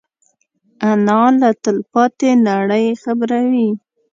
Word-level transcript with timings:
انا 0.89 1.21
له 1.41 1.49
تلپاتې 1.63 2.29
نړۍ 2.47 2.85
خبروي 3.03 3.69